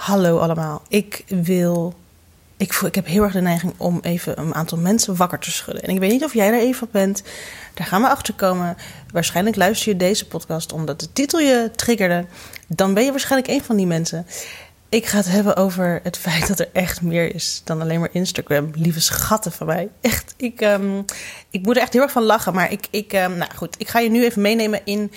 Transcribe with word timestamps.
Hallo 0.00 0.38
allemaal. 0.38 0.82
Ik 0.88 1.24
wil. 1.26 1.94
Ik, 2.56 2.72
ik 2.72 2.94
heb 2.94 3.06
heel 3.06 3.22
erg 3.22 3.32
de 3.32 3.40
neiging 3.40 3.72
om 3.76 3.98
even 4.02 4.38
een 4.38 4.54
aantal 4.54 4.78
mensen 4.78 5.16
wakker 5.16 5.38
te 5.38 5.50
schudden. 5.50 5.82
En 5.82 5.94
ik 5.94 5.98
weet 5.98 6.10
niet 6.10 6.24
of 6.24 6.34
jij 6.34 6.46
er 6.46 6.58
even 6.60 6.86
op 6.86 6.92
bent. 6.92 7.22
Daar 7.74 7.86
gaan 7.86 8.02
we 8.02 8.08
achter 8.08 8.34
komen. 8.34 8.76
Waarschijnlijk 9.12 9.56
luister 9.56 9.92
je 9.92 9.98
deze 9.98 10.26
podcast 10.26 10.72
omdat 10.72 11.00
de 11.00 11.12
titel 11.12 11.38
je 11.38 11.70
triggerde. 11.76 12.24
Dan 12.66 12.94
ben 12.94 13.04
je 13.04 13.10
waarschijnlijk 13.10 13.52
een 13.52 13.62
van 13.62 13.76
die 13.76 13.86
mensen. 13.86 14.26
Ik 14.88 15.06
ga 15.06 15.16
het 15.16 15.28
hebben 15.28 15.56
over 15.56 16.00
het 16.02 16.16
feit 16.16 16.48
dat 16.48 16.58
er 16.58 16.68
echt 16.72 17.02
meer 17.02 17.34
is 17.34 17.62
dan 17.64 17.80
alleen 17.80 18.00
maar 18.00 18.10
Instagram. 18.12 18.70
Lieve 18.74 19.00
schatten 19.00 19.52
van 19.52 19.66
mij. 19.66 19.88
Echt, 20.00 20.34
ik, 20.36 20.60
um, 20.60 21.04
ik 21.50 21.62
moet 21.62 21.76
er 21.76 21.82
echt 21.82 21.92
heel 21.92 22.02
erg 22.02 22.12
van 22.12 22.22
lachen. 22.22 22.54
Maar 22.54 22.72
ik, 22.72 22.86
ik 22.90 23.12
um, 23.12 23.36
nou 23.36 23.50
goed, 23.56 23.74
ik 23.78 23.88
ga 23.88 23.98
je 23.98 24.10
nu 24.10 24.24
even 24.24 24.42
meenemen 24.42 24.80
in 24.84 25.12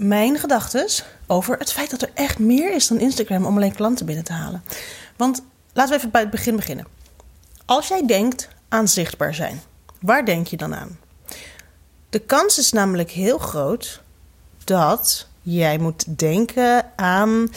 mijn 0.00 0.38
gedachten 0.38 0.88
over 1.26 1.58
het 1.58 1.72
feit 1.72 1.90
dat 1.90 2.02
er 2.02 2.10
echt 2.14 2.38
meer 2.38 2.74
is 2.74 2.88
dan 2.88 3.00
Instagram 3.00 3.44
om 3.44 3.56
alleen 3.56 3.74
klanten 3.74 4.06
binnen 4.06 4.24
te 4.24 4.32
halen. 4.32 4.62
Want 5.16 5.42
laten 5.72 5.92
we 5.92 5.98
even 5.98 6.10
bij 6.10 6.20
het 6.20 6.30
begin 6.30 6.56
beginnen. 6.56 6.86
Als 7.64 7.88
jij 7.88 8.06
denkt 8.06 8.48
aan 8.68 8.88
zichtbaar 8.88 9.34
zijn, 9.34 9.60
waar 10.00 10.24
denk 10.24 10.46
je 10.46 10.56
dan 10.56 10.74
aan? 10.74 10.98
De 12.10 12.18
kans 12.18 12.58
is 12.58 12.72
namelijk 12.72 13.10
heel 13.10 13.38
groot 13.38 14.02
dat 14.64 15.26
jij 15.42 15.78
moet 15.78 16.18
denken 16.18 16.86
aan 16.96 17.48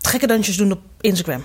gekke 0.00 0.26
dansjes 0.26 0.56
doen 0.56 0.72
op 0.72 0.80
Instagram. 1.00 1.44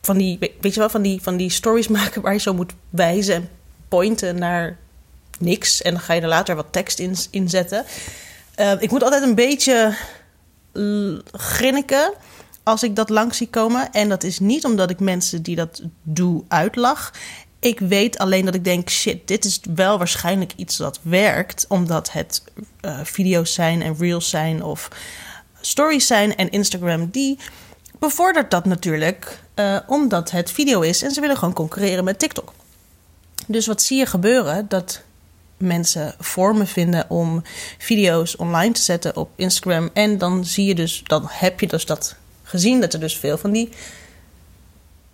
Van 0.00 0.16
die, 0.16 0.38
weet 0.38 0.74
je 0.74 0.80
wel, 0.80 0.90
van 0.90 1.02
die, 1.02 1.22
van 1.22 1.36
die 1.36 1.50
stories 1.50 1.88
maken 1.98 2.22
waar 2.22 2.32
je 2.32 2.38
zo 2.38 2.54
moet 2.54 2.72
wijzen 2.90 3.34
en 3.34 3.48
pointen 3.88 4.38
naar 4.38 4.78
niks. 5.38 5.82
En 5.82 5.92
dan 5.92 6.00
ga 6.00 6.12
je 6.12 6.20
er 6.20 6.28
later 6.28 6.56
wat 6.56 6.66
tekst 6.70 6.98
in, 6.98 7.16
in 7.30 7.48
zetten. 7.48 7.84
Uh, 8.56 8.72
ik 8.82 8.90
moet 8.90 9.02
altijd 9.02 9.22
een 9.22 9.34
beetje 9.34 9.96
grinniken 11.32 12.12
als 12.62 12.82
ik 12.82 12.96
dat 12.96 13.08
langs 13.08 13.36
zie 13.36 13.48
komen. 13.48 13.92
En 13.92 14.08
dat 14.08 14.22
is 14.22 14.38
niet 14.38 14.64
omdat 14.64 14.90
ik 14.90 15.00
mensen 15.00 15.42
die 15.42 15.56
dat 15.56 15.82
doen 16.02 16.44
uitlach. 16.48 17.12
Ik 17.58 17.80
weet 17.80 18.18
alleen 18.18 18.44
dat 18.44 18.54
ik 18.54 18.64
denk: 18.64 18.90
shit, 18.90 19.28
dit 19.28 19.44
is 19.44 19.60
wel 19.74 19.98
waarschijnlijk 19.98 20.52
iets 20.56 20.76
dat 20.76 20.98
werkt. 21.02 21.64
Omdat 21.68 22.12
het 22.12 22.42
uh, 22.80 23.00
video's 23.02 23.54
zijn 23.54 23.82
en 23.82 23.96
reels 23.98 24.28
zijn 24.28 24.62
of 24.62 24.88
stories 25.60 26.06
zijn. 26.06 26.36
En 26.36 26.50
Instagram 26.50 27.10
die 27.10 27.38
bevordert 27.98 28.50
dat 28.50 28.64
natuurlijk 28.64 29.42
omdat 29.86 30.30
het 30.30 30.50
video 30.50 30.80
is. 30.80 31.02
En 31.02 31.10
ze 31.10 31.20
willen 31.20 31.36
gewoon 31.36 31.54
concurreren 31.54 32.04
met 32.04 32.18
TikTok. 32.18 32.52
Dus 33.46 33.66
wat 33.66 33.82
zie 33.82 33.98
je 33.98 34.06
gebeuren? 34.06 34.68
Dat 34.68 35.02
mensen 35.64 36.14
vormen 36.18 36.66
vinden 36.66 37.10
om 37.10 37.42
video's 37.78 38.38
online 38.38 38.72
te 38.72 38.80
zetten 38.80 39.16
op 39.16 39.30
Instagram. 39.36 39.90
En 39.92 40.18
dan 40.18 40.44
zie 40.44 40.66
je 40.66 40.74
dus, 40.74 41.02
dan 41.06 41.26
heb 41.28 41.60
je 41.60 41.66
dus 41.66 41.86
dat 41.86 42.16
gezien, 42.42 42.80
dat 42.80 42.92
er 42.92 43.00
dus 43.00 43.16
veel 43.16 43.38
van 43.38 43.50
die 43.50 43.68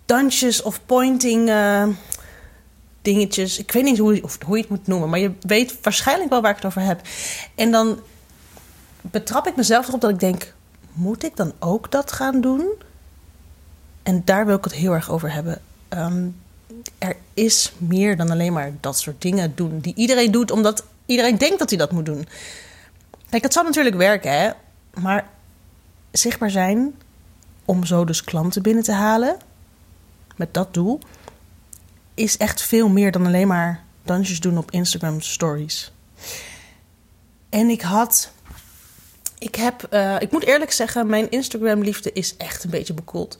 dansjes 0.05 0.61
of 0.61 0.79
pointing 0.85 1.49
uh, 1.49 1.87
dingetjes. 3.01 3.59
Ik 3.59 3.71
weet 3.71 3.83
niet 3.83 3.97
hoe, 3.97 4.23
of 4.23 4.37
hoe 4.45 4.55
je 4.55 4.61
het 4.61 4.71
moet 4.71 4.87
noemen, 4.87 5.09
maar 5.09 5.19
je 5.19 5.31
weet 5.41 5.77
waarschijnlijk 5.81 6.29
wel 6.29 6.41
waar 6.41 6.51
ik 6.51 6.57
het 6.57 6.65
over 6.65 6.81
heb. 6.81 7.01
En 7.55 7.71
dan 7.71 7.99
betrap 9.01 9.47
ik 9.47 9.55
mezelf 9.55 9.87
erop 9.87 10.01
dat 10.01 10.09
ik 10.09 10.19
denk: 10.19 10.53
moet 10.93 11.23
ik 11.23 11.35
dan 11.35 11.53
ook 11.59 11.91
dat 11.91 12.11
gaan 12.11 12.41
doen? 12.41 12.67
En 14.03 14.21
daar 14.25 14.45
wil 14.45 14.55
ik 14.55 14.63
het 14.63 14.73
heel 14.73 14.93
erg 14.93 15.11
over 15.11 15.33
hebben. 15.33 15.61
Um, 15.89 16.40
er 16.97 17.15
is 17.33 17.73
meer 17.77 18.17
dan 18.17 18.29
alleen 18.29 18.53
maar 18.53 18.73
dat 18.79 18.99
soort 18.99 19.21
dingen 19.21 19.55
doen 19.55 19.79
die 19.79 19.93
iedereen 19.95 20.31
doet 20.31 20.51
omdat 20.51 20.85
iedereen 21.05 21.37
denkt 21.37 21.59
dat 21.59 21.69
hij 21.69 21.79
dat 21.79 21.91
moet 21.91 22.05
doen. 22.05 22.27
Kijk, 23.29 23.43
het 23.43 23.53
zal 23.53 23.63
natuurlijk 23.63 23.95
werken, 23.95 24.31
hè? 24.31 24.49
maar 24.93 25.29
zichtbaar 26.11 26.51
zijn 26.51 26.95
om 27.65 27.85
zo 27.85 28.05
dus 28.05 28.23
klanten 28.23 28.61
binnen 28.61 28.83
te 28.83 28.91
halen 28.91 29.37
met 30.35 30.53
dat 30.53 30.73
doel 30.73 30.99
is 32.13 32.37
echt 32.37 32.61
veel 32.61 32.89
meer 32.89 33.11
dan 33.11 33.25
alleen 33.25 33.47
maar 33.47 33.83
dansjes 34.03 34.39
doen 34.39 34.57
op 34.57 34.71
Instagram 34.71 35.21
stories. 35.21 35.91
En 37.49 37.69
ik 37.69 37.81
had. 37.81 38.31
Ik 39.37 39.55
heb. 39.55 39.87
Uh, 39.91 40.15
ik 40.19 40.31
moet 40.31 40.43
eerlijk 40.45 40.71
zeggen, 40.71 41.07
mijn 41.07 41.29
Instagram-liefde 41.29 42.11
is 42.13 42.37
echt 42.37 42.63
een 42.63 42.69
beetje 42.69 42.93
bekoeld. 42.93 43.37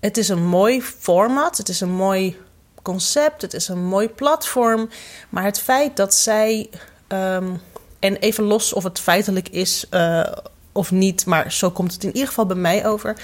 Het 0.00 0.16
is 0.16 0.28
een 0.28 0.46
mooi 0.46 0.82
format. 0.82 1.56
Het 1.56 1.68
is 1.68 1.80
een 1.80 1.94
mooi 1.94 2.36
concept, 2.82 3.42
het 3.42 3.54
is 3.54 3.68
een 3.68 3.84
mooi 3.84 4.08
platform. 4.08 4.88
Maar 5.28 5.44
het 5.44 5.60
feit 5.60 5.96
dat 5.96 6.14
zij, 6.14 6.70
um, 7.08 7.60
en 7.98 8.16
even 8.16 8.44
los 8.44 8.72
of 8.72 8.84
het 8.84 8.98
feitelijk 8.98 9.48
is 9.48 9.86
uh, 9.90 10.32
of 10.72 10.90
niet, 10.90 11.26
maar 11.26 11.52
zo 11.52 11.70
komt 11.70 11.92
het 11.92 12.02
in 12.02 12.12
ieder 12.12 12.28
geval 12.28 12.46
bij 12.46 12.56
mij 12.56 12.86
over. 12.86 13.16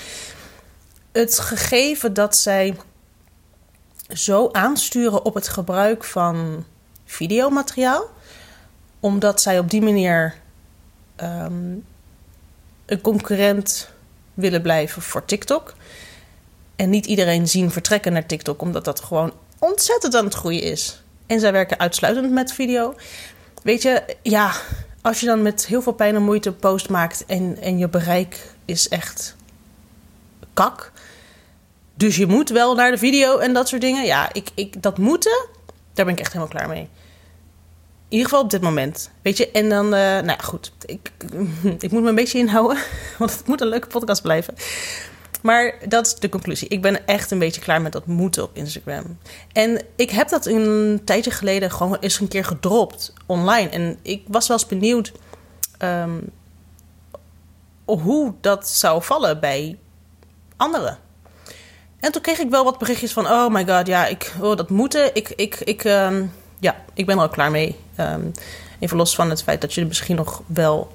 Het 1.12 1.38
gegeven 1.38 2.14
dat 2.14 2.37
zij 2.37 2.76
zo 4.09 4.48
aansturen 4.53 5.25
op 5.25 5.34
het 5.34 5.48
gebruik 5.48 6.04
van 6.04 6.64
videomateriaal, 7.04 8.10
omdat 9.00 9.41
zij 9.41 9.59
op 9.59 9.70
die 9.70 9.82
manier 9.82 10.34
um, 11.22 11.84
een 12.87 13.00
concurrent 13.00 13.88
willen 14.34 14.62
blijven 14.62 15.03
voor 15.03 15.25
TikTok. 15.25 15.75
En 16.76 16.91
niet 16.91 17.06
iedereen 17.06 17.48
zien 17.48 17.70
vertrekken 17.70 18.12
naar 18.12 18.26
TikTok, 18.26 18.62
omdat 18.62 18.84
dat 18.84 19.00
gewoon 19.00 19.32
ontzettend 19.64 20.14
aan 20.14 20.25
het 20.25 20.34
groeien 20.34 20.62
is. 20.62 21.02
En 21.26 21.41
zij 21.41 21.52
werken 21.52 21.78
uitsluitend 21.78 22.30
met 22.30 22.52
video. 22.52 22.94
Weet 23.62 23.82
je, 23.82 24.16
ja, 24.22 24.52
als 25.02 25.20
je 25.20 25.26
dan 25.26 25.42
met 25.42 25.66
heel 25.66 25.82
veel 25.82 25.92
pijn 25.92 26.14
en 26.14 26.22
moeite 26.22 26.52
post 26.52 26.88
maakt 26.88 27.25
en, 27.26 27.58
en 27.60 27.78
je 27.78 27.88
bereik 27.88 28.54
is 28.64 28.88
echt 28.88 29.36
kak. 30.54 30.92
Dus 31.94 32.16
je 32.16 32.26
moet 32.26 32.48
wel 32.50 32.75
naar 32.75 32.91
de 32.91 32.98
video 32.98 33.38
en 33.38 33.52
dat 33.52 33.69
soort 33.69 33.80
dingen. 33.80 34.04
Ja, 34.04 34.32
ik, 34.32 34.48
ik, 34.54 34.82
dat 34.82 34.98
moeten, 34.98 35.47
daar 35.94 36.04
ben 36.04 36.14
ik 36.14 36.20
echt 36.20 36.32
helemaal 36.32 36.54
klaar 36.54 36.69
mee. 36.69 36.88
In 38.08 38.20
ieder 38.20 38.28
geval 38.28 38.44
op 38.44 38.50
dit 38.50 38.60
moment. 38.60 39.10
Weet 39.22 39.36
je, 39.36 39.50
en 39.50 39.69
dan, 39.69 39.84
uh, 39.84 39.91
nou 39.91 40.26
ja, 40.26 40.36
goed. 40.36 40.72
Ik, 40.84 41.12
ik 41.86 41.91
moet 41.91 42.02
me 42.02 42.08
een 42.08 42.14
beetje 42.14 42.38
inhouden, 42.38 42.78
want 43.19 43.31
het 43.31 43.46
moet 43.46 43.60
een 43.60 43.69
leuke 43.69 43.86
podcast 43.86 44.22
blijven. 44.22 44.54
Maar 45.44 45.75
dat 45.88 46.06
is 46.06 46.15
de 46.15 46.28
conclusie. 46.28 46.69
Ik 46.69 46.82
ben 46.82 47.06
echt 47.06 47.31
een 47.31 47.38
beetje 47.38 47.60
klaar 47.60 47.82
met 47.82 47.93
dat 47.93 48.06
moeten 48.06 48.43
op 48.43 48.50
Instagram. 48.53 49.19
En 49.53 49.82
ik 49.97 50.10
heb 50.10 50.28
dat 50.28 50.47
een 50.47 51.00
tijdje 51.05 51.31
geleden 51.31 51.71
gewoon 51.71 51.97
eens 52.00 52.21
een 52.21 52.28
keer 52.28 52.44
gedropt 52.44 53.12
online. 53.27 53.69
En 53.69 53.99
ik 54.03 54.22
was 54.27 54.49
wel 54.49 54.56
eens 54.56 54.66
benieuwd 54.66 55.12
um, 55.78 56.31
hoe 57.84 58.34
dat 58.41 58.69
zou 58.69 59.03
vallen 59.03 59.41
bij 59.41 59.78
anderen. 60.56 60.99
En 62.00 62.12
toen 62.12 62.22
kreeg 62.22 62.38
ik 62.38 62.50
wel 62.50 62.65
wat 62.65 62.78
berichtjes 62.78 63.12
van: 63.12 63.26
oh 63.26 63.49
my 63.49 63.66
god, 63.66 63.87
ja, 63.87 64.06
ik, 64.06 64.32
oh, 64.41 64.56
dat 64.56 64.71
moeten. 64.71 65.15
Ik, 65.15 65.28
ik, 65.28 65.61
ik, 65.61 65.84
um, 65.84 66.32
ja, 66.59 66.76
ik 66.94 67.06
ben 67.06 67.16
er 67.16 67.22
al 67.22 67.28
klaar 67.28 67.50
mee. 67.50 67.76
Um, 68.00 68.32
even 68.78 68.97
los 68.97 69.15
van 69.15 69.31
het 69.31 69.43
feit 69.43 69.61
dat 69.61 69.75
je 69.75 69.87
misschien 69.87 70.16
nog 70.16 70.43
wel 70.47 70.91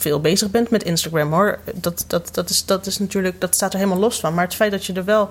veel 0.00 0.20
bezig 0.20 0.50
bent 0.50 0.70
met 0.70 0.82
Instagram 0.82 1.32
hoor. 1.32 1.58
Dat, 1.74 2.04
dat, 2.06 2.34
dat, 2.34 2.50
is, 2.50 2.64
dat 2.64 2.86
is 2.86 2.98
natuurlijk, 2.98 3.40
dat 3.40 3.54
staat 3.54 3.72
er 3.72 3.78
helemaal 3.78 4.00
los 4.00 4.20
van. 4.20 4.34
Maar 4.34 4.44
het 4.44 4.54
feit 4.54 4.70
dat 4.70 4.84
je 4.84 4.92
er 4.92 5.04
wel 5.04 5.28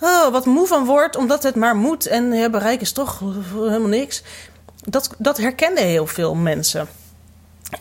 oh, 0.00 0.28
wat 0.28 0.46
moe 0.46 0.66
van 0.66 0.84
wordt, 0.84 1.16
omdat 1.16 1.42
het 1.42 1.54
maar 1.54 1.76
moet 1.76 2.06
en 2.06 2.32
je 2.32 2.50
bereik 2.50 2.80
is 2.80 2.92
toch 2.92 3.18
helemaal 3.52 3.88
niks. 3.88 4.22
Dat, 4.84 5.14
dat 5.18 5.36
herkenden 5.36 5.84
heel 5.84 6.06
veel 6.06 6.34
mensen. 6.34 6.88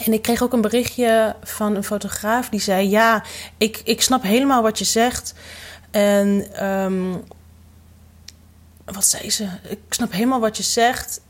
En 0.06 0.14
ik 0.14 0.22
kreeg 0.22 0.44
ook 0.44 0.54
een 0.54 0.62
berichtje 0.62 1.36
van 1.44 1.76
een 1.76 1.84
fotograaf 1.84 2.50
die 2.50 2.60
zei: 2.60 2.90
Ja, 2.90 3.24
ik, 3.58 3.82
ik 3.84 4.02
snap 4.02 4.24
helemaal 4.24 4.62
wat 4.62 4.80
je 4.80 4.86
zegt. 4.86 5.34
En 5.92 6.48
um, 6.66 7.24
wat 8.86 9.06
zei 9.06 9.32
ze? 9.32 9.48
Ik 9.70 9.80
snap 9.90 10.12
helemaal 10.12 10.40
wat 10.40 10.58
je 10.58 10.64
zegt. 10.64 11.22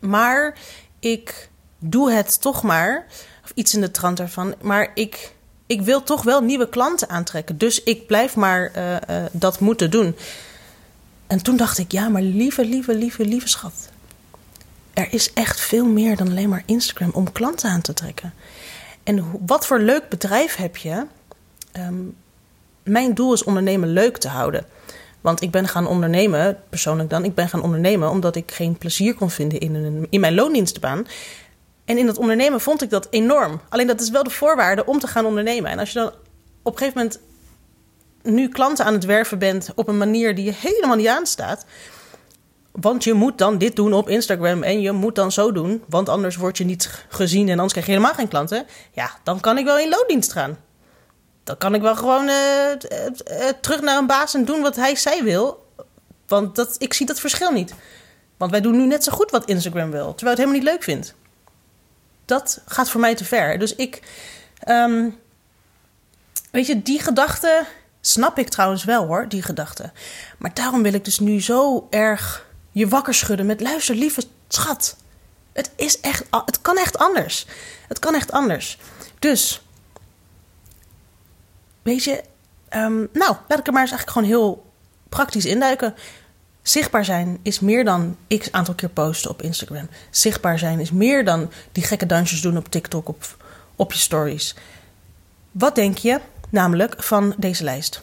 Maar 0.00 0.58
ik 0.98 1.48
doe 1.78 2.12
het 2.12 2.40
toch 2.40 2.62
maar. 2.62 3.06
Of 3.44 3.52
iets 3.54 3.74
in 3.74 3.80
de 3.80 3.90
trant 3.90 4.16
daarvan. 4.16 4.54
Maar 4.60 4.90
ik, 4.94 5.32
ik 5.66 5.80
wil 5.80 6.02
toch 6.02 6.22
wel 6.22 6.40
nieuwe 6.40 6.68
klanten 6.68 7.08
aantrekken. 7.08 7.58
Dus 7.58 7.82
ik 7.82 8.06
blijf 8.06 8.36
maar 8.36 8.72
uh, 8.76 8.92
uh, 8.92 9.24
dat 9.32 9.60
moeten 9.60 9.90
doen. 9.90 10.16
En 11.26 11.42
toen 11.42 11.56
dacht 11.56 11.78
ik, 11.78 11.92
ja, 11.92 12.08
maar 12.08 12.22
lieve, 12.22 12.64
lieve, 12.64 12.94
lieve, 12.94 13.24
lieve 13.24 13.48
schat. 13.48 13.88
Er 14.92 15.12
is 15.12 15.32
echt 15.32 15.60
veel 15.60 15.86
meer 15.86 16.16
dan 16.16 16.28
alleen 16.28 16.48
maar 16.48 16.62
Instagram 16.66 17.10
om 17.12 17.32
klanten 17.32 17.70
aan 17.70 17.80
te 17.80 17.94
trekken. 17.94 18.34
En 19.02 19.24
wat 19.46 19.66
voor 19.66 19.78
leuk 19.78 20.08
bedrijf 20.08 20.56
heb 20.56 20.76
je? 20.76 21.06
Um, 21.72 22.16
mijn 22.82 23.14
doel 23.14 23.32
is 23.32 23.44
ondernemen 23.44 23.88
leuk 23.88 24.16
te 24.16 24.28
houden. 24.28 24.66
Want 25.20 25.42
ik 25.42 25.50
ben 25.50 25.68
gaan 25.68 25.86
ondernemen, 25.86 26.58
persoonlijk 26.68 27.10
dan, 27.10 27.24
ik 27.24 27.34
ben 27.34 27.48
gaan 27.48 27.62
ondernemen 27.62 28.10
omdat 28.10 28.36
ik 28.36 28.50
geen 28.50 28.78
plezier 28.78 29.14
kon 29.14 29.30
vinden 29.30 29.60
in, 29.60 29.74
een, 29.74 30.06
in 30.10 30.20
mijn 30.20 30.34
loondienstbaan. 30.34 31.06
En 31.86 31.98
in 31.98 32.06
dat 32.06 32.18
ondernemen 32.18 32.60
vond 32.60 32.82
ik 32.82 32.90
dat 32.90 33.06
enorm. 33.10 33.60
Alleen 33.68 33.86
dat 33.86 34.00
is 34.00 34.10
wel 34.10 34.22
de 34.22 34.30
voorwaarde 34.30 34.86
om 34.86 34.98
te 34.98 35.06
gaan 35.06 35.24
ondernemen. 35.24 35.70
En 35.70 35.78
als 35.78 35.92
je 35.92 35.98
dan 35.98 36.12
op 36.62 36.72
een 36.72 36.78
gegeven 36.78 36.98
moment 36.98 37.20
nu 38.22 38.48
klanten 38.48 38.84
aan 38.84 38.92
het 38.92 39.04
werven 39.04 39.38
bent 39.38 39.72
op 39.74 39.88
een 39.88 39.98
manier 39.98 40.34
die 40.34 40.44
je 40.44 40.52
helemaal 40.56 40.96
niet 40.96 41.08
aanstaat. 41.08 41.64
Want 42.72 43.04
je 43.04 43.12
moet 43.12 43.38
dan 43.38 43.58
dit 43.58 43.76
doen 43.76 43.92
op 43.92 44.08
Instagram 44.08 44.62
en 44.62 44.80
je 44.80 44.92
moet 44.92 45.14
dan 45.14 45.32
zo 45.32 45.52
doen, 45.52 45.82
want 45.88 46.08
anders 46.08 46.36
word 46.36 46.58
je 46.58 46.64
niet 46.64 47.04
gezien 47.08 47.46
en 47.46 47.52
anders 47.52 47.72
krijg 47.72 47.86
je 47.86 47.92
helemaal 47.92 48.14
geen 48.14 48.28
klanten. 48.28 48.66
Ja, 48.92 49.10
dan 49.22 49.40
kan 49.40 49.58
ik 49.58 49.64
wel 49.64 49.78
in 49.78 49.88
loondienst 49.88 50.32
gaan. 50.32 50.58
dan 51.44 51.56
kan 51.58 51.74
ik 51.74 51.80
wel 51.80 51.96
gewoon 51.96 52.28
eh, 52.28 52.72
eh, 52.72 52.78
eh, 53.24 53.54
terug 53.60 53.80
naar 53.80 53.98
een 53.98 54.06
baas 54.06 54.34
en 54.34 54.44
doen 54.44 54.60
wat 54.60 54.76
hij 54.76 54.96
zij 54.96 55.22
wil. 55.22 55.66
Want 56.26 56.56
dat, 56.56 56.74
ik 56.78 56.94
zie 56.94 57.06
dat 57.06 57.20
verschil 57.20 57.50
niet. 57.50 57.74
Want 58.36 58.50
wij 58.50 58.60
doen 58.60 58.76
nu 58.76 58.86
net 58.86 59.04
zo 59.04 59.12
goed 59.12 59.30
wat 59.30 59.44
Instagram 59.44 59.90
wil, 59.90 60.14
terwijl 60.14 60.36
het 60.36 60.38
helemaal 60.38 60.60
niet 60.60 60.68
leuk 60.68 60.82
vindt. 60.82 61.14
Dat 62.26 62.60
gaat 62.66 62.90
voor 62.90 63.00
mij 63.00 63.14
te 63.14 63.24
ver. 63.24 63.58
Dus 63.58 63.74
ik. 63.74 64.02
ehm, 64.58 65.10
weet 66.50 66.66
je, 66.66 66.82
die 66.82 67.00
gedachte 67.00 67.66
snap 68.00 68.38
ik 68.38 68.48
trouwens 68.48 68.84
wel 68.84 69.06
hoor, 69.06 69.28
die 69.28 69.42
gedachte. 69.42 69.92
Maar 70.38 70.54
daarom 70.54 70.82
wil 70.82 70.92
ik 70.92 71.04
dus 71.04 71.18
nu 71.18 71.42
zo 71.42 71.86
erg 71.90 72.46
je 72.72 72.88
wakker 72.88 73.14
schudden 73.14 73.46
met: 73.46 73.60
luister, 73.60 73.94
lieve 73.94 74.22
schat. 74.48 74.96
Het, 75.52 75.70
is 75.76 76.00
echt, 76.00 76.24
het 76.30 76.60
kan 76.60 76.76
echt 76.76 76.98
anders. 76.98 77.46
Het 77.88 77.98
kan 77.98 78.14
echt 78.14 78.32
anders. 78.32 78.78
Dus, 79.18 79.62
weet 81.82 82.04
je, 82.04 82.22
ehm, 82.68 83.06
nou, 83.12 83.36
laat 83.48 83.58
ik 83.58 83.66
er 83.66 83.72
maar 83.72 83.82
eens 83.82 83.90
eigenlijk 83.90 84.10
gewoon 84.10 84.28
heel 84.28 84.70
praktisch 85.08 85.44
induiken. 85.44 85.94
Zichtbaar 86.66 87.04
zijn 87.04 87.38
is 87.42 87.60
meer 87.60 87.84
dan 87.84 88.16
x 88.38 88.52
aantal 88.52 88.74
keer 88.74 88.88
posten 88.88 89.30
op 89.30 89.42
Instagram. 89.42 89.88
Zichtbaar 90.10 90.58
zijn 90.58 90.80
is 90.80 90.90
meer 90.90 91.24
dan 91.24 91.50
die 91.72 91.84
gekke 91.84 92.06
dansjes 92.06 92.40
doen 92.40 92.56
op 92.56 92.68
TikTok 92.68 93.08
op, 93.08 93.36
op 93.76 93.92
je 93.92 93.98
stories. 93.98 94.54
Wat 95.50 95.74
denk 95.74 95.98
je 95.98 96.20
namelijk 96.48 97.02
van 97.02 97.34
deze 97.36 97.64
lijst? 97.64 98.02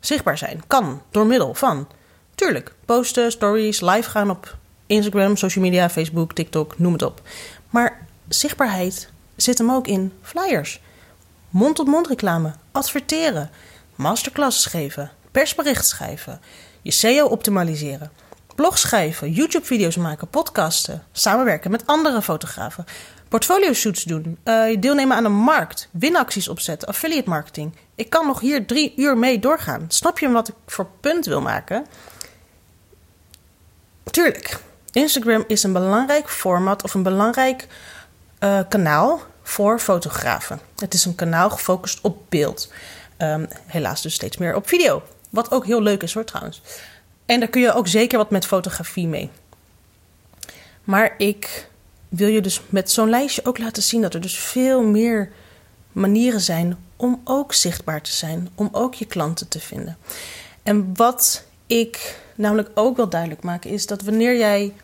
Zichtbaar 0.00 0.38
zijn 0.38 0.62
kan 0.66 1.02
door 1.10 1.26
middel 1.26 1.54
van, 1.54 1.88
tuurlijk, 2.34 2.74
posten, 2.84 3.32
stories, 3.32 3.80
live 3.80 4.10
gaan 4.10 4.30
op 4.30 4.56
Instagram, 4.86 5.36
social 5.36 5.64
media, 5.64 5.90
Facebook, 5.90 6.32
TikTok, 6.32 6.78
noem 6.78 6.92
het 6.92 7.02
op. 7.02 7.22
Maar 7.70 8.06
zichtbaarheid 8.28 9.10
zit 9.36 9.58
hem 9.58 9.70
ook 9.70 9.86
in 9.86 10.12
flyers, 10.22 10.80
mond-tot-mond 11.50 12.06
reclame, 12.06 12.52
adverteren, 12.72 13.50
masterclasses 13.94 14.66
geven, 14.66 15.10
persbericht 15.30 15.86
schrijven, 15.86 16.40
je 16.88 16.94
SEO 16.94 17.26
optimaliseren, 17.26 18.10
blog 18.54 18.78
schrijven, 18.78 19.32
YouTube-video's 19.32 19.96
maken, 19.96 20.28
podcasten, 20.28 21.02
samenwerken 21.12 21.70
met 21.70 21.86
andere 21.86 22.22
fotografen, 22.22 22.84
portfolio 23.28 23.72
shoots 23.72 24.02
doen, 24.02 24.38
eh, 24.42 24.80
deelnemen 24.80 25.16
aan 25.16 25.24
een 25.24 25.32
markt, 25.32 25.88
winacties 25.90 26.48
opzetten, 26.48 26.88
affiliate 26.88 27.28
marketing. 27.28 27.76
Ik 27.94 28.10
kan 28.10 28.26
nog 28.26 28.40
hier 28.40 28.66
drie 28.66 28.92
uur 28.96 29.18
mee 29.18 29.38
doorgaan. 29.38 29.84
Snap 29.88 30.18
je 30.18 30.30
wat 30.30 30.48
ik 30.48 30.54
voor 30.66 30.86
punt 31.00 31.26
wil 31.26 31.40
maken? 31.40 31.86
Tuurlijk, 34.10 34.58
Instagram 34.92 35.44
is 35.46 35.62
een 35.62 35.72
belangrijk 35.72 36.30
format 36.30 36.82
of 36.82 36.94
een 36.94 37.02
belangrijk 37.02 37.66
eh, 38.38 38.60
kanaal 38.68 39.20
voor 39.42 39.78
fotografen. 39.78 40.60
Het 40.76 40.94
is 40.94 41.04
een 41.04 41.14
kanaal 41.14 41.50
gefocust 41.50 42.00
op 42.00 42.22
beeld. 42.28 42.72
Ehm, 43.16 43.46
helaas 43.66 44.02
dus 44.02 44.14
steeds 44.14 44.36
meer 44.36 44.54
op 44.54 44.68
video. 44.68 45.02
Wat 45.30 45.50
ook 45.50 45.66
heel 45.66 45.82
leuk 45.82 46.02
is 46.02 46.14
hoor 46.14 46.24
trouwens. 46.24 46.62
En 47.26 47.40
daar 47.40 47.48
kun 47.48 47.60
je 47.60 47.72
ook 47.72 47.88
zeker 47.88 48.18
wat 48.18 48.30
met 48.30 48.46
fotografie 48.46 49.06
mee. 49.06 49.30
Maar 50.84 51.14
ik 51.18 51.68
wil 52.08 52.28
je 52.28 52.40
dus 52.40 52.60
met 52.68 52.90
zo'n 52.90 53.10
lijstje 53.10 53.44
ook 53.44 53.58
laten 53.58 53.82
zien 53.82 54.02
dat 54.02 54.14
er 54.14 54.20
dus 54.20 54.38
veel 54.38 54.82
meer 54.82 55.32
manieren 55.92 56.40
zijn 56.40 56.78
om 56.96 57.20
ook 57.24 57.54
zichtbaar 57.54 58.02
te 58.02 58.12
zijn, 58.12 58.48
om 58.54 58.68
ook 58.72 58.94
je 58.94 59.04
klanten 59.04 59.48
te 59.48 59.60
vinden. 59.60 59.98
En 60.62 60.96
wat 60.96 61.44
ik 61.66 62.20
namelijk 62.34 62.70
ook 62.74 62.96
wil 62.96 63.08
duidelijk 63.08 63.42
maken 63.42 63.70
is 63.70 63.86
dat 63.86 64.02
wanneer 64.02 64.36
jij 64.36 64.74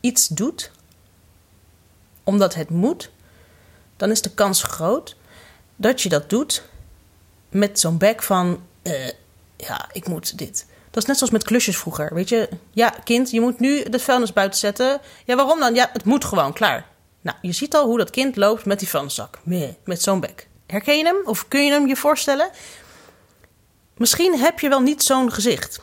iets 0.00 0.28
doet, 0.28 0.70
omdat 2.24 2.54
het 2.54 2.70
moet, 2.70 3.10
dan 3.96 4.10
is 4.10 4.22
de 4.22 4.30
kans 4.30 4.62
groot 4.62 5.16
dat 5.76 6.02
je 6.02 6.08
dat 6.08 6.30
doet 6.30 6.64
met 7.54 7.80
zo'n 7.80 7.98
bek 7.98 8.22
van, 8.22 8.62
eh, 8.82 9.08
ja, 9.56 9.88
ik 9.92 10.08
moet 10.08 10.38
dit. 10.38 10.66
Dat 10.90 11.02
is 11.02 11.08
net 11.08 11.16
zoals 11.16 11.32
met 11.32 11.44
klusjes 11.44 11.76
vroeger, 11.76 12.14
weet 12.14 12.28
je. 12.28 12.48
Ja, 12.70 12.88
kind, 13.04 13.30
je 13.30 13.40
moet 13.40 13.60
nu 13.60 13.82
de 13.82 13.98
vuilnis 13.98 14.32
buiten 14.32 14.58
zetten. 14.58 15.00
Ja, 15.24 15.36
waarom 15.36 15.60
dan? 15.60 15.74
Ja, 15.74 15.90
het 15.92 16.04
moet 16.04 16.24
gewoon, 16.24 16.52
klaar. 16.52 16.86
Nou, 17.20 17.36
je 17.42 17.52
ziet 17.52 17.74
al 17.74 17.86
hoe 17.86 17.98
dat 17.98 18.10
kind 18.10 18.36
loopt 18.36 18.64
met 18.64 18.78
die 18.78 18.88
vuilniszak. 18.88 19.38
Meh, 19.42 19.68
Met 19.84 20.02
zo'n 20.02 20.20
bek. 20.20 20.48
Herken 20.66 20.96
je 20.98 21.04
hem? 21.04 21.16
Of 21.24 21.48
kun 21.48 21.64
je 21.64 21.70
hem 21.70 21.86
je 21.86 21.96
voorstellen? 21.96 22.50
Misschien 23.96 24.38
heb 24.38 24.60
je 24.60 24.68
wel 24.68 24.80
niet 24.80 25.02
zo'n 25.02 25.32
gezicht. 25.32 25.80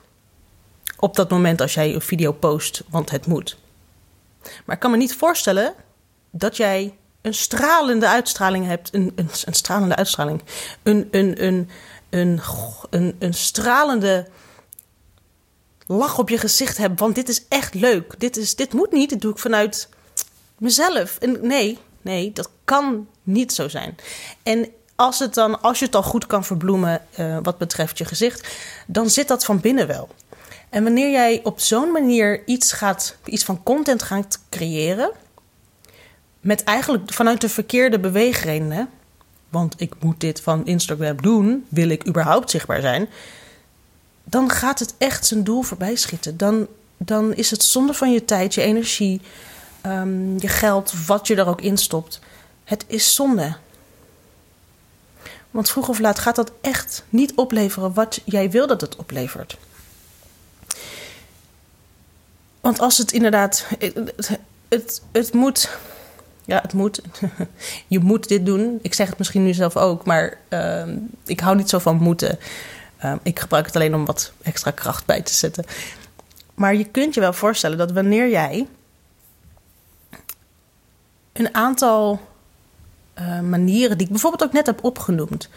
Op 1.00 1.16
dat 1.16 1.30
moment 1.30 1.62
als 1.62 1.74
jij 1.74 1.94
een 1.94 2.02
video 2.02 2.32
post, 2.32 2.84
want 2.90 3.10
het 3.12 3.26
moet. 3.26 3.58
Maar 4.66 4.76
ik 4.76 4.82
kan 4.82 4.92
me 4.92 4.98
niet 4.98 5.16
voorstellen 5.16 5.74
dat 6.32 6.58
jij 6.58 6.96
een 7.22 7.34
stralende 7.34 8.08
uitstraling 8.08 8.66
hebt. 8.66 8.94
Een, 8.94 9.12
een, 9.16 9.30
een 9.46 9.54
stralende 9.54 9.96
uitstraling. 9.96 10.42
Een, 10.84 11.08
een, 11.12 11.44
een, 11.44 11.70
een, 12.10 13.16
een, 13.20 13.34
stralende 13.34 14.28
lach 15.86 16.18
op 16.18 16.30
je 16.30 16.38
gezicht 16.38 16.78
hebt. 16.78 17.00
Want 17.00 17.16
dit 17.16 17.30
is 17.30 17.46
echt 17.48 17.74
leuk. 17.74 18.20
Dit, 18.20 18.38
is, 18.38 18.56
dit 18.56 18.74
moet 18.74 18.92
niet. 18.92 19.10
Dit 19.10 19.22
doe 19.22 19.32
ik 19.32 19.40
vanuit 19.40 19.90
mezelf. 20.58 21.18
En 21.18 21.38
nee, 21.42 21.78
nee, 22.02 22.32
dat 22.32 22.50
kan 22.66 23.08
niet 23.24 23.54
zo 23.54 23.68
zijn. 23.68 23.96
En 24.44 24.68
als, 24.96 25.20
het 25.20 25.34
dan, 25.34 25.62
als 25.62 25.80
je 25.80 25.86
het 25.86 25.96
al 25.96 26.04
goed 26.04 26.26
kan 26.26 26.44
verbloemen 26.44 27.06
uh, 27.20 27.38
wat 27.42 27.58
betreft 27.58 27.98
je 27.98 28.06
gezicht, 28.06 28.48
dan 28.88 29.10
zit 29.10 29.28
dat 29.28 29.46
van 29.46 29.60
binnen 29.60 29.88
wel. 29.88 30.10
En 30.70 30.84
wanneer 30.84 31.12
jij 31.12 31.40
op 31.44 31.60
zo'n 31.60 31.92
manier 31.92 32.48
iets, 32.48 32.72
gaat, 32.72 33.18
iets 33.26 33.44
van 33.44 33.64
content 33.64 34.04
gaat 34.04 34.40
creëren, 34.50 35.12
met 36.42 36.64
eigenlijk 36.64 37.14
vanuit 37.14 37.42
de 37.42 37.50
verkeerde 37.50 38.00
beweegredenen, 38.00 38.90
want 39.50 39.74
ik 39.78 39.94
moet 40.00 40.20
dit 40.20 40.42
van 40.42 40.66
Instagram 40.66 41.22
doen, 41.22 41.66
wil 41.70 41.90
ik 41.90 42.08
überhaupt 42.08 42.50
zichtbaar 42.50 42.82
zijn, 42.82 43.10
dan 44.24 44.50
gaat 44.50 44.80
het 44.80 44.94
echt 44.98 45.26
zijn 45.26 45.44
doel 45.44 45.62
voorbij 45.62 45.96
schieten. 45.96 46.38
Dan, 46.38 46.68
dan 46.98 47.34
is 47.34 47.52
het 47.52 47.64
zonde 47.64 47.94
van 47.94 48.12
je 48.12 48.26
tijd, 48.26 48.54
je 48.54 48.62
energie, 48.62 49.22
um, 49.86 50.40
je 50.40 50.48
geld, 50.48 50.94
wat 51.06 51.28
je 51.28 51.36
er 51.36 51.48
ook 51.48 51.62
in 51.62 51.78
stopt. 51.78 52.20
Het 52.64 52.86
is 52.88 53.16
zonde. 53.16 53.56
Want 55.52 55.70
vroeg 55.70 55.90
of 55.90 56.00
laat 56.00 56.20
gaat 56.20 56.36
dat 56.36 56.52
echt 56.62 57.04
niet 57.10 57.34
opleveren 57.36 57.94
wat 57.94 58.22
jij 58.26 58.52
wil 58.52 58.68
dat 58.68 58.82
het 58.82 58.96
oplevert. 58.96 59.58
Want 62.62 62.80
als 62.80 62.98
het 62.98 63.12
inderdaad. 63.12 63.66
Het, 63.80 64.40
het, 64.68 65.02
het 65.12 65.34
moet. 65.34 65.70
Ja, 66.46 66.60
het 66.62 66.74
moet. 66.74 67.02
je 67.88 68.00
moet 68.00 68.28
dit 68.28 68.46
doen. 68.46 68.80
Ik 68.82 68.94
zeg 68.94 69.10
het 69.10 69.18
misschien 69.18 69.44
nu 69.44 69.54
zelf 69.54 69.78
ook, 69.78 70.06
maar 70.06 70.38
uh, 70.50 70.84
ik 71.26 71.40
hou 71.40 71.56
niet 71.56 71.70
zo 71.70 71.80
van 71.80 71.96
moeten. 71.96 72.40
Uh, 73.04 73.14
ik 73.24 73.40
gebruik 73.40 73.66
het 73.66 73.76
alleen 73.76 73.96
om 73.96 74.06
wat 74.06 74.32
extra 74.42 74.72
kracht 74.72 75.06
bij 75.06 75.22
te 75.22 75.34
zetten. 75.34 75.66
Maar 76.54 76.76
je 76.76 76.86
kunt 76.86 77.14
je 77.14 77.20
wel 77.20 77.34
voorstellen 77.34 77.78
dat 77.78 77.92
wanneer 77.92 78.30
jij 78.30 78.68
een 81.34 81.56
aantal 81.56 82.20
uh, 83.20 83.40
manieren 83.40 83.98
die 83.98 84.06
ik 84.06 84.12
bijvoorbeeld 84.12 84.44
ook 84.44 84.54
net 84.54 84.66
heb 84.66 84.84
opgenoemd. 84.84 85.50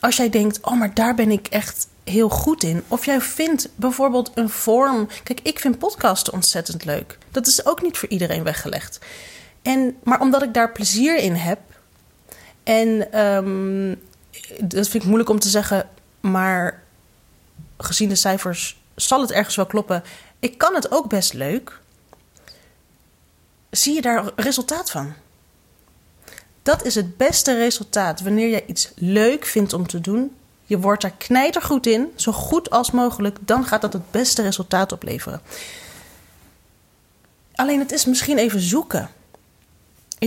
Als 0.00 0.16
jij 0.16 0.30
denkt, 0.30 0.60
oh, 0.60 0.78
maar 0.78 0.94
daar 0.94 1.14
ben 1.14 1.30
ik 1.30 1.46
echt 1.46 1.88
heel 2.04 2.28
goed 2.28 2.62
in. 2.62 2.82
Of 2.88 3.04
jij 3.04 3.20
vindt 3.20 3.68
bijvoorbeeld 3.74 4.30
een 4.34 4.48
vorm. 4.48 5.08
Kijk, 5.22 5.40
ik 5.42 5.58
vind 5.58 5.78
podcasten 5.78 6.32
ontzettend 6.32 6.84
leuk. 6.84 7.18
Dat 7.30 7.46
is 7.46 7.66
ook 7.66 7.82
niet 7.82 7.98
voor 7.98 8.08
iedereen 8.08 8.42
weggelegd. 8.42 8.98
En, 9.62 9.96
maar 10.02 10.20
omdat 10.20 10.42
ik 10.42 10.54
daar 10.54 10.72
plezier 10.72 11.16
in 11.16 11.34
heb. 11.34 11.60
En 12.62 13.20
um, 13.20 14.00
dat 14.58 14.88
vind 14.88 15.02
ik 15.02 15.04
moeilijk 15.04 15.30
om 15.30 15.38
te 15.38 15.48
zeggen. 15.48 15.88
Maar 16.20 16.82
gezien 17.76 18.08
de 18.08 18.14
cijfers 18.14 18.80
zal 18.94 19.20
het 19.20 19.32
ergens 19.32 19.56
wel 19.56 19.66
kloppen. 19.66 20.02
Ik 20.38 20.58
kan 20.58 20.74
het 20.74 20.92
ook 20.92 21.08
best 21.08 21.32
leuk. 21.32 21.80
Zie 23.70 23.94
je 23.94 24.02
daar 24.02 24.30
resultaat 24.36 24.90
van? 24.90 25.14
Dat 26.62 26.84
is 26.84 26.94
het 26.94 27.16
beste 27.16 27.56
resultaat 27.56 28.20
wanneer 28.20 28.48
jij 28.48 28.64
iets 28.66 28.92
leuk 28.94 29.44
vindt 29.44 29.72
om 29.72 29.86
te 29.86 30.00
doen. 30.00 30.36
Je 30.64 30.78
wordt 30.78 31.02
daar 31.02 31.14
knijtergoed 31.18 31.86
in, 31.86 32.12
zo 32.16 32.32
goed 32.32 32.70
als 32.70 32.90
mogelijk. 32.90 33.38
Dan 33.40 33.64
gaat 33.64 33.80
dat 33.80 33.92
het 33.92 34.10
beste 34.10 34.42
resultaat 34.42 34.92
opleveren. 34.92 35.40
Alleen 37.54 37.78
het 37.78 37.92
is 37.92 38.04
misschien 38.04 38.38
even 38.38 38.60
zoeken. 38.60 39.10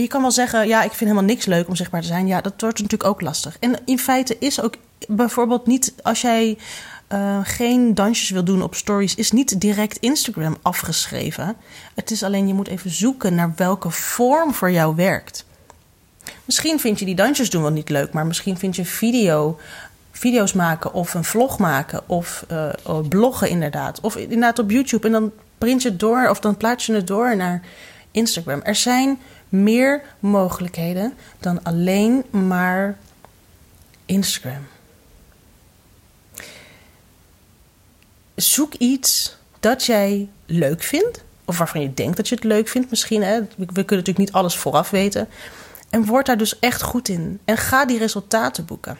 Je 0.00 0.06
kan 0.08 0.20
wel 0.20 0.30
zeggen, 0.30 0.68
ja, 0.68 0.82
ik 0.82 0.88
vind 0.88 1.10
helemaal 1.10 1.34
niks 1.34 1.44
leuk 1.44 1.68
om 1.68 1.76
zichtbaar 1.76 2.00
te 2.00 2.06
zijn. 2.06 2.26
Ja, 2.26 2.40
dat 2.40 2.60
wordt 2.60 2.80
natuurlijk 2.80 3.10
ook 3.10 3.20
lastig. 3.20 3.56
En 3.60 3.78
in 3.84 3.98
feite 3.98 4.36
is 4.38 4.60
ook 4.60 4.74
bijvoorbeeld 5.08 5.66
niet, 5.66 5.94
als 6.02 6.20
jij 6.20 6.58
uh, 7.12 7.38
geen 7.42 7.94
dansjes 7.94 8.30
wil 8.30 8.44
doen 8.44 8.62
op 8.62 8.74
stories, 8.74 9.14
is 9.14 9.32
niet 9.32 9.60
direct 9.60 9.96
Instagram 9.98 10.56
afgeschreven. 10.62 11.56
Het 11.94 12.10
is 12.10 12.22
alleen, 12.22 12.48
je 12.48 12.54
moet 12.54 12.68
even 12.68 12.90
zoeken 12.90 13.34
naar 13.34 13.52
welke 13.56 13.90
vorm 13.90 14.54
voor 14.54 14.70
jou 14.70 14.96
werkt. 14.96 15.44
Misschien 16.44 16.80
vind 16.80 16.98
je 16.98 17.04
die 17.04 17.14
dansjes 17.14 17.50
doen 17.50 17.62
wel 17.62 17.70
niet 17.70 17.88
leuk, 17.88 18.12
maar 18.12 18.26
misschien 18.26 18.58
vind 18.58 18.76
je 18.76 18.84
video, 18.84 19.58
video's 20.12 20.52
maken 20.52 20.92
of 20.92 21.14
een 21.14 21.24
vlog 21.24 21.58
maken 21.58 22.08
of 22.08 22.46
uh, 22.52 22.98
bloggen 23.08 23.48
inderdaad. 23.48 24.00
Of 24.00 24.16
inderdaad 24.16 24.58
op 24.58 24.70
YouTube 24.70 25.06
en 25.06 25.12
dan 25.12 25.32
print 25.58 25.82
je 25.82 25.88
het 25.88 26.00
door 26.00 26.28
of 26.28 26.40
dan 26.40 26.56
plaats 26.56 26.86
je 26.86 26.94
het 26.94 27.06
door 27.06 27.36
naar 27.36 27.62
Instagram. 28.10 28.60
Er 28.62 28.74
zijn 28.74 29.18
meer 29.62 30.02
mogelijkheden 30.18 31.14
dan 31.40 31.62
alleen 31.62 32.24
maar 32.30 32.98
Instagram. 34.06 34.66
Zoek 38.34 38.74
iets 38.74 39.36
dat 39.60 39.84
jij 39.84 40.28
leuk 40.46 40.82
vindt, 40.82 41.24
of 41.44 41.58
waarvan 41.58 41.80
je 41.80 41.94
denkt 41.94 42.16
dat 42.16 42.28
je 42.28 42.34
het 42.34 42.44
leuk 42.44 42.68
vindt 42.68 42.90
misschien. 42.90 43.22
Hè? 43.22 43.40
We 43.40 43.66
kunnen 43.66 43.84
natuurlijk 43.86 44.18
niet 44.18 44.32
alles 44.32 44.56
vooraf 44.56 44.90
weten. 44.90 45.28
En 45.90 46.04
word 46.04 46.26
daar 46.26 46.38
dus 46.38 46.58
echt 46.58 46.82
goed 46.82 47.08
in. 47.08 47.40
En 47.44 47.56
ga 47.56 47.84
die 47.84 47.98
resultaten 47.98 48.64
boeken. 48.64 48.98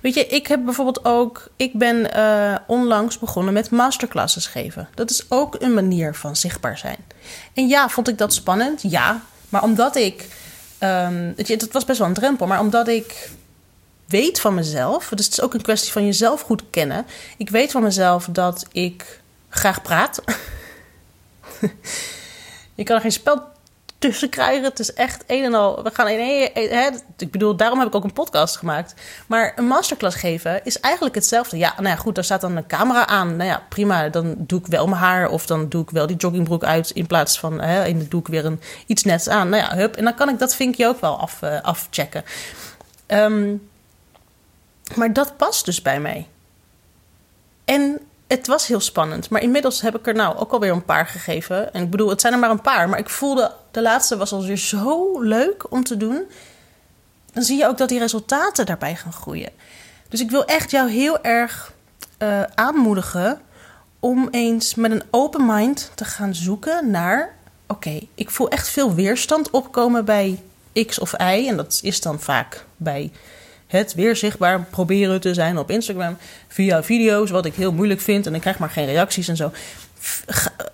Weet 0.00 0.14
je, 0.14 0.26
ik 0.26 0.46
heb 0.46 0.64
bijvoorbeeld 0.64 1.04
ook. 1.04 1.48
Ik 1.56 1.72
ben 1.72 2.16
uh, 2.16 2.56
onlangs 2.66 3.18
begonnen 3.18 3.52
met 3.52 3.70
masterclasses 3.70 4.46
geven. 4.46 4.88
Dat 4.94 5.10
is 5.10 5.24
ook 5.28 5.56
een 5.58 5.74
manier 5.74 6.14
van 6.14 6.36
zichtbaar 6.36 6.78
zijn. 6.78 6.98
En 7.54 7.68
ja, 7.68 7.88
vond 7.88 8.08
ik 8.08 8.18
dat 8.18 8.34
spannend? 8.34 8.82
Ja. 8.82 9.22
Maar 9.48 9.62
omdat 9.62 9.96
ik. 9.96 10.28
Um, 10.82 11.34
het 11.36 11.72
was 11.72 11.84
best 11.84 11.98
wel 11.98 12.08
een 12.08 12.14
drempel, 12.14 12.46
maar 12.46 12.60
omdat 12.60 12.88
ik 12.88 13.30
weet 14.06 14.40
van 14.40 14.54
mezelf. 14.54 15.08
Dus 15.08 15.24
het 15.24 15.34
is 15.34 15.40
ook 15.40 15.54
een 15.54 15.62
kwestie 15.62 15.92
van 15.92 16.04
jezelf 16.04 16.40
goed 16.40 16.62
kennen. 16.70 17.06
Ik 17.36 17.50
weet 17.50 17.70
van 17.70 17.82
mezelf 17.82 18.28
dat 18.30 18.66
ik 18.72 19.20
graag 19.48 19.82
praat. 19.82 20.22
je 22.74 22.84
kan 22.84 22.96
er 22.96 23.02
geen 23.02 23.12
spel 23.12 23.42
tussen 24.00 24.28
krijgen. 24.28 24.64
Het 24.64 24.78
is 24.78 24.92
echt 24.92 25.24
een 25.26 25.44
en 25.44 25.54
al. 25.54 25.82
We 25.82 25.90
gaan 25.92 26.08
in 26.08 26.18
één. 26.18 26.50
Hè, 26.54 26.88
ik 27.16 27.30
bedoel, 27.30 27.56
daarom 27.56 27.78
heb 27.78 27.88
ik 27.88 27.94
ook 27.94 28.04
een 28.04 28.12
podcast 28.12 28.56
gemaakt. 28.56 28.94
Maar 29.26 29.52
een 29.56 29.66
masterclass 29.66 30.16
geven 30.16 30.64
is 30.64 30.80
eigenlijk 30.80 31.14
hetzelfde. 31.14 31.58
Ja, 31.58 31.72
nou 31.76 31.88
ja, 31.88 31.96
goed, 31.96 32.14
daar 32.14 32.24
staat 32.24 32.40
dan 32.40 32.56
een 32.56 32.66
camera 32.66 33.06
aan. 33.06 33.36
Nou 33.36 33.50
ja, 33.50 33.62
prima. 33.68 34.08
Dan 34.08 34.34
doe 34.38 34.60
ik 34.60 34.66
wel 34.66 34.86
mijn 34.86 35.00
haar. 35.00 35.28
Of 35.28 35.46
dan 35.46 35.68
doe 35.68 35.82
ik 35.82 35.90
wel 35.90 36.06
die 36.06 36.16
joggingbroek 36.16 36.64
uit. 36.64 36.90
In 36.90 37.06
plaats 37.06 37.38
van. 37.38 37.60
Hè, 37.60 37.82
en 37.82 37.98
dan 37.98 38.06
doe 38.08 38.20
ik 38.20 38.26
weer 38.26 38.44
een, 38.44 38.60
iets 38.86 39.02
nets 39.02 39.28
aan. 39.28 39.48
Nou 39.48 39.62
ja, 39.62 39.76
hup. 39.76 39.96
En 39.96 40.04
dan 40.04 40.14
kan 40.14 40.28
ik 40.28 40.38
dat 40.38 40.54
vinkje 40.54 40.86
ook 40.86 41.00
wel 41.00 41.18
af, 41.18 41.42
uh, 41.42 41.60
afchecken. 41.60 42.24
Um, 43.06 43.68
maar 44.94 45.12
dat 45.12 45.36
past 45.36 45.64
dus 45.64 45.82
bij 45.82 46.00
mij. 46.00 46.26
En 47.64 48.00
het 48.30 48.46
was 48.46 48.66
heel 48.66 48.80
spannend. 48.80 49.30
Maar 49.30 49.42
inmiddels 49.42 49.80
heb 49.80 49.94
ik 49.98 50.06
er 50.06 50.14
nou 50.14 50.36
ook 50.36 50.52
alweer 50.52 50.72
een 50.72 50.84
paar 50.84 51.06
gegeven. 51.06 51.72
En 51.72 51.82
ik 51.82 51.90
bedoel, 51.90 52.08
het 52.08 52.20
zijn 52.20 52.32
er 52.32 52.38
maar 52.38 52.50
een 52.50 52.60
paar. 52.60 52.88
Maar 52.88 52.98
ik 52.98 53.08
voelde, 53.08 53.52
de 53.70 53.82
laatste 53.82 54.16
was 54.16 54.32
alweer 54.32 54.56
zo 54.56 55.20
leuk 55.20 55.72
om 55.72 55.84
te 55.84 55.96
doen. 55.96 56.24
Dan 57.32 57.42
zie 57.42 57.58
je 57.58 57.66
ook 57.66 57.78
dat 57.78 57.88
die 57.88 57.98
resultaten 57.98 58.66
daarbij 58.66 58.96
gaan 58.96 59.12
groeien. 59.12 59.50
Dus 60.08 60.20
ik 60.20 60.30
wil 60.30 60.44
echt 60.44 60.70
jou 60.70 60.90
heel 60.90 61.22
erg 61.22 61.72
uh, 62.18 62.42
aanmoedigen 62.54 63.40
om 64.00 64.28
eens 64.30 64.74
met 64.74 64.90
een 64.90 65.02
open 65.10 65.46
mind 65.46 65.90
te 65.94 66.04
gaan 66.04 66.34
zoeken 66.34 66.90
naar: 66.90 67.34
oké, 67.66 68.00
ik 68.14 68.30
voel 68.30 68.48
echt 68.48 68.68
veel 68.68 68.94
weerstand 68.94 69.50
opkomen 69.50 70.04
bij 70.04 70.42
X 70.86 70.98
of 70.98 71.12
Y. 71.12 71.46
En 71.48 71.56
dat 71.56 71.78
is 71.82 72.00
dan 72.00 72.20
vaak 72.20 72.64
bij 72.76 73.12
het 73.70 73.94
weer 73.94 74.16
zichtbaar 74.16 74.64
proberen 74.64 75.20
te 75.20 75.34
zijn 75.34 75.58
op 75.58 75.70
Instagram 75.70 76.16
via 76.48 76.82
video's, 76.82 77.30
wat 77.30 77.46
ik 77.46 77.54
heel 77.54 77.72
moeilijk 77.72 78.00
vind 78.00 78.26
en 78.26 78.34
ik 78.34 78.40
krijg 78.40 78.58
maar 78.58 78.70
geen 78.70 78.86
reacties 78.86 79.28
en 79.28 79.36
zo. 79.36 79.52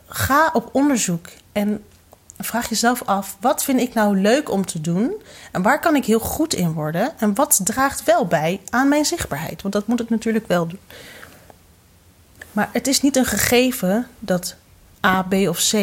Ga 0.06 0.50
op 0.52 0.68
onderzoek 0.72 1.26
en 1.52 1.84
vraag 2.38 2.68
jezelf 2.68 3.02
af: 3.04 3.36
wat 3.40 3.64
vind 3.64 3.80
ik 3.80 3.94
nou 3.94 4.20
leuk 4.20 4.50
om 4.50 4.66
te 4.66 4.80
doen 4.80 5.12
en 5.52 5.62
waar 5.62 5.80
kan 5.80 5.96
ik 5.96 6.04
heel 6.04 6.18
goed 6.18 6.54
in 6.54 6.72
worden 6.72 7.12
en 7.18 7.34
wat 7.34 7.60
draagt 7.64 8.04
wel 8.04 8.26
bij 8.26 8.60
aan 8.70 8.88
mijn 8.88 9.04
zichtbaarheid? 9.04 9.62
Want 9.62 9.74
dat 9.74 9.86
moet 9.86 10.00
ik 10.00 10.10
natuurlijk 10.10 10.46
wel 10.46 10.66
doen. 10.66 10.80
Maar 12.52 12.68
het 12.72 12.86
is 12.86 13.00
niet 13.00 13.16
een 13.16 13.24
gegeven 13.24 14.06
dat 14.18 14.56
A, 15.06 15.22
B 15.22 15.32
of 15.32 15.58
C 15.70 15.74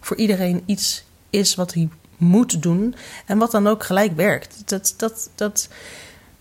voor 0.00 0.16
iedereen 0.16 0.62
iets 0.66 1.04
is 1.30 1.54
wat 1.54 1.74
hij 1.74 1.88
moet 2.24 2.62
doen 2.62 2.94
en 3.26 3.38
wat 3.38 3.50
dan 3.50 3.66
ook 3.66 3.84
gelijk 3.84 4.16
werkt. 4.16 4.62
Dat, 4.64 4.94
dat, 4.96 5.30
dat 5.34 5.68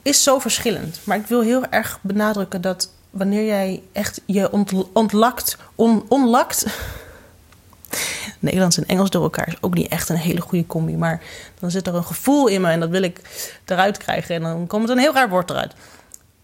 is 0.01 0.23
zo 0.23 0.39
verschillend. 0.39 0.99
Maar 1.03 1.17
ik 1.17 1.25
wil 1.25 1.41
heel 1.41 1.65
erg 1.65 1.99
benadrukken 2.01 2.61
dat 2.61 2.89
wanneer 3.09 3.45
jij 3.45 3.83
echt 3.91 4.21
je 4.25 4.51
ontlakt, 4.93 5.57
on, 5.75 6.05
onlakt. 6.07 6.65
Nederlands 8.39 8.77
en 8.77 8.85
Engels 8.85 9.09
door 9.09 9.23
elkaar 9.23 9.47
is 9.47 9.61
ook 9.61 9.73
niet 9.73 9.87
echt 9.87 10.09
een 10.09 10.15
hele 10.15 10.41
goede 10.41 10.67
combi. 10.67 10.97
Maar 10.97 11.21
dan 11.59 11.71
zit 11.71 11.87
er 11.87 11.95
een 11.95 12.05
gevoel 12.05 12.47
in 12.47 12.61
me 12.61 12.69
en 12.69 12.79
dat 12.79 12.89
wil 12.89 13.01
ik 13.01 13.21
eruit 13.65 13.97
krijgen. 13.97 14.35
En 14.35 14.41
dan 14.41 14.67
komt 14.67 14.89
een 14.89 14.97
heel 14.97 15.13
raar 15.13 15.29
woord 15.29 15.49
eruit. 15.49 15.73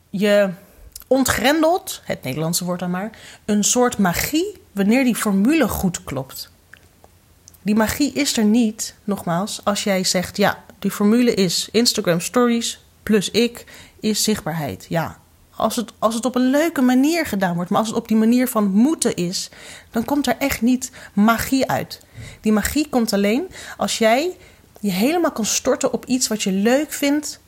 Je 0.09 0.49
ontgrendelt, 1.07 2.01
het 2.03 2.23
Nederlandse 2.23 2.65
woord 2.65 2.79
dan 2.79 2.91
maar, 2.91 3.09
een 3.45 3.63
soort 3.63 3.97
magie 3.97 4.61
wanneer 4.71 5.03
die 5.03 5.15
formule 5.15 5.67
goed 5.67 6.03
klopt. 6.03 6.49
Die 7.61 7.75
magie 7.75 8.13
is 8.13 8.37
er 8.37 8.45
niet, 8.45 8.95
nogmaals, 9.03 9.61
als 9.63 9.83
jij 9.83 10.03
zegt: 10.03 10.37
ja, 10.37 10.63
die 10.79 10.91
formule 10.91 11.33
is 11.33 11.69
Instagram 11.71 12.19
Stories 12.19 12.83
plus 13.03 13.31
ik 13.31 13.65
is 13.99 14.23
zichtbaarheid. 14.23 14.85
Ja, 14.89 15.19
als 15.55 15.75
het, 15.75 15.91
als 15.99 16.15
het 16.15 16.25
op 16.25 16.35
een 16.35 16.49
leuke 16.49 16.81
manier 16.81 17.25
gedaan 17.25 17.55
wordt, 17.55 17.69
maar 17.69 17.79
als 17.79 17.87
het 17.87 17.97
op 17.97 18.07
die 18.07 18.17
manier 18.17 18.47
van 18.47 18.71
moeten 18.71 19.15
is, 19.15 19.49
dan 19.91 20.05
komt 20.05 20.27
er 20.27 20.35
echt 20.37 20.61
niet 20.61 20.91
magie 21.13 21.69
uit. 21.69 22.01
Die 22.41 22.51
magie 22.51 22.89
komt 22.89 23.13
alleen 23.13 23.47
als 23.77 23.97
jij 23.97 24.37
je 24.79 24.91
helemaal 24.91 25.31
kan 25.31 25.45
storten 25.45 25.93
op 25.93 26.05
iets 26.05 26.27
wat 26.27 26.43
je 26.43 26.51
leuk 26.51 26.91
vindt. 26.91 27.39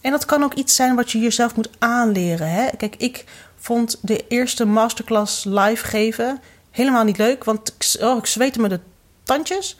En 0.00 0.10
dat 0.10 0.24
kan 0.24 0.42
ook 0.42 0.54
iets 0.54 0.74
zijn 0.74 0.96
wat 0.96 1.10
je 1.10 1.18
jezelf 1.18 1.56
moet 1.56 1.70
aanleren. 1.78 2.50
Hè? 2.50 2.68
Kijk, 2.76 2.96
ik 2.96 3.24
vond 3.56 3.98
de 4.02 4.24
eerste 4.28 4.64
masterclass 4.64 5.44
live 5.44 5.86
geven 5.86 6.40
helemaal 6.70 7.04
niet 7.04 7.18
leuk, 7.18 7.44
want 7.44 7.74
ik, 7.78 8.02
oh, 8.02 8.18
ik 8.18 8.26
zweette 8.26 8.60
me 8.60 8.68
de 8.68 8.80
tandjes. 9.22 9.76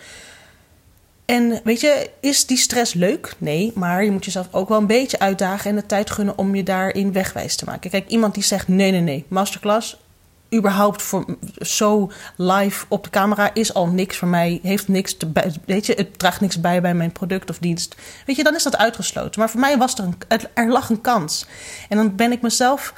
En 1.25 1.61
weet 1.64 1.80
je, 1.80 2.11
is 2.20 2.47
die 2.47 2.56
stress 2.56 2.94
leuk? 2.94 3.35
Nee, 3.38 3.73
maar 3.75 4.04
je 4.04 4.11
moet 4.11 4.25
jezelf 4.25 4.49
ook 4.50 4.68
wel 4.68 4.78
een 4.78 4.87
beetje 4.87 5.18
uitdagen 5.18 5.70
en 5.70 5.76
de 5.76 5.87
tijd 5.87 6.11
gunnen 6.11 6.38
om 6.38 6.54
je 6.54 6.62
daarin 6.62 7.12
wegwijs 7.12 7.56
te 7.56 7.64
maken. 7.64 7.90
Kijk, 7.90 8.09
iemand 8.09 8.35
die 8.35 8.42
zegt: 8.42 8.68
nee, 8.68 8.90
nee, 8.90 9.00
nee, 9.00 9.25
masterclass, 9.28 9.97
überhaupt 10.54 11.02
voor 11.02 11.25
zo 11.59 12.11
live 12.37 12.85
op 12.88 13.04
de 13.04 13.11
camera 13.11 13.54
is 13.54 13.75
al 13.75 13.87
niks 13.87 14.16
voor 14.16 14.28
mij. 14.28 14.61
Heeft 14.62 14.88
niks 14.88 15.16
te 15.16 15.30
weet 15.66 15.87
je, 15.87 15.92
het 15.92 16.18
draagt 16.18 16.40
niks 16.40 16.61
bij 16.61 16.80
bij 16.80 16.94
mijn 16.94 17.12
product 17.12 17.50
of 17.50 17.59
dienst. 17.59 17.97
Weet 18.26 18.37
je, 18.37 18.44
dan 18.44 18.54
is 18.54 18.62
dat 18.62 18.76
uitgesloten. 18.76 19.40
Maar 19.40 19.50
voor 19.50 19.61
mij 19.61 19.78
was 19.78 19.94
er 19.94 20.04
een, 20.04 20.16
er 20.54 20.68
lag 20.68 20.90
een 20.90 21.00
kans. 21.00 21.47
En 21.88 21.97
dan 21.97 22.16
ben 22.16 22.32
ik 22.32 22.42
mezelf 22.42 22.94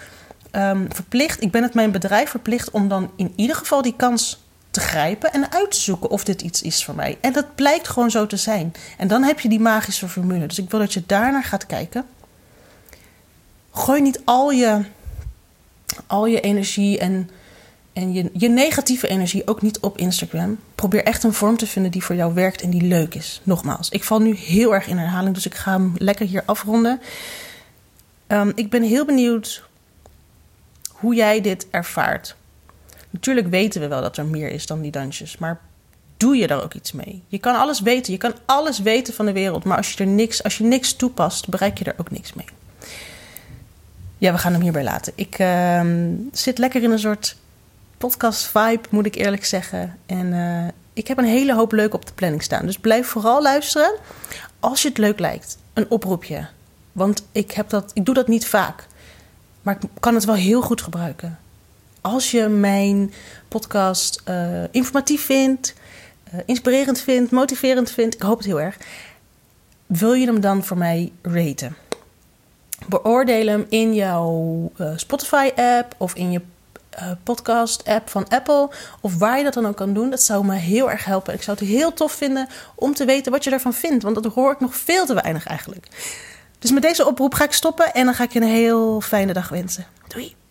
um, 0.53 0.87
verplicht, 0.93 1.43
ik 1.43 1.51
ben 1.51 1.63
het 1.63 1.75
mijn 1.75 1.91
bedrijf 1.91 2.31
verplicht 2.31 2.71
om 2.71 2.89
dan 2.89 3.11
in 3.17 3.33
ieder 3.37 3.57
geval 3.57 3.83
die 3.83 3.97
kans 3.97 4.42
te 4.73 4.81
grijpen 4.81 5.33
en 5.33 5.53
uit 5.53 5.71
te 5.71 5.81
zoeken 5.81 6.11
of 6.11 6.25
dit 6.25 6.41
iets 6.41 6.63
is 6.63 6.85
voor 6.85 6.95
mij. 6.95 7.19
En 7.21 7.33
dat 7.33 7.55
blijkt 7.55 7.89
gewoon 7.89 8.11
zo 8.11 8.27
te 8.27 8.37
zijn. 8.37 8.75
En 8.99 9.09
dan 9.09 9.23
heb 9.23 9.41
je 9.41 9.49
die 9.49 9.61
magische 9.61 10.09
formule. 10.09 10.47
Dus 10.47 10.59
ik 10.59 10.71
wil 10.71 10.81
dat 10.81 10.93
je 10.93 11.03
daarnaar 11.07 11.45
gaat 11.45 11.67
kijken. 11.67 12.05
Gooi 13.71 14.03
niet 14.03 14.21
al 14.25 14.51
je, 14.51 14.85
al 16.07 16.27
je 16.27 16.41
energie 16.41 16.99
en, 16.99 17.31
en 17.93 18.13
je, 18.13 18.31
je 18.33 18.49
negatieve 18.49 19.09
energie 19.09 19.47
ook 19.47 19.63
niet 19.63 19.81
op 19.81 19.99
Instagram. 19.99 20.59
Probeer 20.75 21.05
echt 21.05 21.23
een 21.23 21.33
vorm 21.33 21.57
te 21.57 21.67
vinden 21.67 21.91
die 21.91 22.05
voor 22.05 22.17
jou 22.17 22.35
werkt 22.35 22.63
en 22.63 22.71
die 22.71 22.83
leuk 22.83 23.15
is. 23.15 23.41
Nogmaals, 23.43 23.89
ik 23.89 24.05
val 24.05 24.19
nu 24.19 24.35
heel 24.35 24.75
erg 24.75 24.87
in 24.87 24.99
herhaling, 24.99 25.35
dus 25.35 25.47
ik 25.47 25.55
ga 25.55 25.73
hem 25.73 25.93
lekker 25.99 26.27
hier 26.27 26.43
afronden. 26.47 27.01
Um, 28.29 28.53
ik 28.55 28.71
ben 28.71 28.83
heel 28.83 29.05
benieuwd 29.05 29.65
hoe 30.91 31.15
jij 31.15 31.41
dit 31.41 31.67
ervaart. 31.71 32.37
Natuurlijk 33.13 33.47
weten 33.47 33.81
we 33.81 33.89
wel 33.89 34.01
dat 34.01 34.17
er 34.17 34.27
meer 34.27 34.51
is 34.51 34.67
dan 34.67 34.81
die 34.81 34.91
dansjes, 34.91 35.39
maar 35.39 35.61
doe 36.17 36.37
je 36.37 36.47
daar 36.47 36.63
ook 36.63 36.75
iets 36.75 36.93
mee? 36.93 37.23
Je 37.29 37.39
kan 37.39 37.57
alles 37.57 37.81
weten, 37.81 38.13
je 38.13 38.19
kan 38.19 38.35
alles 38.45 38.79
weten 38.79 39.15
van 39.15 39.27
de 39.27 39.33
wereld, 39.33 39.65
maar 39.65 39.77
als 39.77 39.93
je 39.93 40.05
er 40.05 40.11
niks, 40.11 40.43
als 40.43 40.59
je 40.59 40.65
niks 40.65 40.93
toepast, 40.93 41.49
bereik 41.49 41.79
je 41.79 41.85
er 41.85 41.95
ook 41.97 42.11
niks 42.11 42.33
mee. 42.33 42.47
Ja, 44.19 44.33
we 44.33 44.39
gaan 44.39 44.53
hem 44.53 44.63
hierbij 44.63 44.85
laten. 44.85 45.13
Ik 45.17 45.39
uh, 45.39 45.87
zit 46.33 46.59
lekker 46.59 46.83
in 46.83 46.91
een 46.91 46.99
soort 46.99 47.37
podcast 47.99 48.47
vibe, 48.47 48.89
moet 48.91 49.07
ik 49.07 49.15
eerlijk 49.15 49.45
zeggen. 49.45 49.99
En 50.07 50.27
uh, 50.27 50.69
ik 50.93 51.09
heb 51.09 51.19
een 51.19 51.25
hele 51.25 51.55
hoop 51.55 51.73
leuk 51.73 51.95
op 51.95 52.07
de 52.07 52.13
planning 52.13 52.43
staan. 52.43 52.67
Dus 52.67 52.79
blijf 52.79 53.07
vooral 53.07 53.43
luisteren. 53.43 53.95
Als 54.61 54.83
je 54.83 54.89
het 54.89 54.99
leuk 54.99 55.19
lijkt, 55.19 55.59
een 55.73 55.91
oproepje. 55.91 56.47
Want 56.93 57.25
ik, 57.33 57.51
heb 57.51 57.69
dat, 57.69 57.91
ik 57.95 58.05
doe 58.05 58.15
dat 58.15 58.29
niet 58.29 58.47
vaak. 58.47 58.87
Maar 59.63 59.77
ik 59.81 59.89
kan 60.01 60.15
het 60.15 60.25
wel 60.25 60.35
heel 60.35 60.63
goed 60.63 60.83
gebruiken. 60.83 61.39
Als 62.03 62.31
je 62.31 62.49
mijn 62.49 63.13
podcast 63.49 64.23
uh, 64.29 64.63
informatief 64.71 65.25
vindt, 65.25 65.75
uh, 66.35 66.41
inspirerend 66.47 67.01
vindt, 67.01 67.31
motiverend 67.31 67.91
vindt, 67.91 68.15
ik 68.15 68.23
hoop 68.23 68.37
het 68.37 68.47
heel 68.47 68.61
erg, 68.61 68.77
wil 69.87 70.13
je 70.13 70.27
hem 70.27 70.41
dan 70.41 70.65
voor 70.65 70.79
mij 70.79 71.13
raten? 71.23 71.77
Beoordeel 72.89 73.47
hem 73.47 73.67
in 73.69 73.95
jouw 73.95 74.71
uh, 74.81 74.93
Spotify-app 74.97 75.95
of 75.99 76.15
in 76.15 76.31
je 76.31 76.41
podcast-app 77.23 78.09
van 78.09 78.29
Apple 78.29 78.71
of 79.01 79.19
waar 79.19 79.39
je 79.39 79.45
dat 79.45 79.55
dan 79.55 79.67
ook 79.67 79.77
kan 79.77 79.93
doen. 79.93 80.11
Dat 80.11 80.23
zou 80.23 80.45
me 80.45 80.55
heel 80.55 80.91
erg 80.91 81.05
helpen. 81.05 81.35
Ik 81.35 81.43
zou 81.43 81.59
het 81.59 81.69
heel 81.69 81.93
tof 81.93 82.13
vinden 82.13 82.49
om 82.75 82.95
te 82.95 83.05
weten 83.05 83.33
wat 83.33 83.45
je 83.45 83.51
ervan 83.51 83.75
vindt, 83.75 84.03
want 84.03 84.23
dat 84.23 84.35
hoor 84.35 84.53
ik 84.53 84.61
nog 84.61 84.77
veel 84.77 85.07
te 85.07 85.15
weinig 85.15 85.47
eigenlijk. 85.47 85.87
Dus 86.59 86.71
met 86.73 86.83
deze 86.83 87.07
oproep 87.07 87.35
ga 87.35 87.45
ik 87.45 87.53
stoppen 87.53 87.93
en 87.93 88.05
dan 88.05 88.15
ga 88.15 88.25
ik 88.25 88.33
je 88.33 88.41
een 88.41 88.47
heel 88.47 89.01
fijne 89.01 89.33
dag 89.33 89.49
wensen. 89.49 89.87
Doei! 90.09 90.42